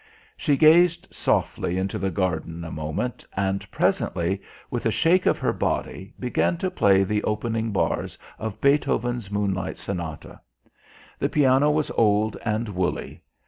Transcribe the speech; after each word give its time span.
She 0.35 0.57
gazed 0.57 1.13
softly 1.13 1.77
into 1.77 1.99
the 1.99 2.09
garden 2.09 2.63
a 2.65 2.71
moment, 2.71 3.23
and 3.37 3.69
presently, 3.69 4.41
with 4.71 4.87
a 4.87 4.89
shake 4.89 5.27
of 5.27 5.37
her 5.37 5.53
body, 5.53 6.11
began 6.19 6.57
to 6.57 6.71
play 6.71 7.03
the 7.03 7.23
opening 7.23 7.71
bars 7.71 8.17
of 8.39 8.59
Beethoven's 8.59 9.29
"Moonlight" 9.29 9.77
Sonata. 9.77 10.41
The 11.19 11.29
piano 11.29 11.69
was 11.69 11.91
old 11.91 12.35
and 12.43 12.67
woolly. 12.69 13.21